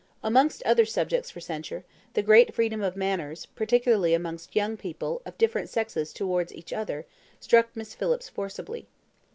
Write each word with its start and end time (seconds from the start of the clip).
Amongst 0.23 0.63
other 0.63 0.83
subjects 0.83 1.29
for 1.29 1.39
censure, 1.41 1.83
the 2.15 2.23
great 2.23 2.55
freedom 2.55 2.81
of 2.81 2.95
manners, 2.95 3.45
particularly 3.45 4.15
amongst 4.15 4.55
young 4.55 4.75
people 4.75 5.21
of 5.27 5.37
different 5.37 5.69
sexes 5.69 6.11
towards 6.11 6.51
each 6.55 6.73
other, 6.73 7.05
struck 7.39 7.69
Miss 7.75 7.93
Phillips 7.93 8.27
forcibly. 8.27 8.87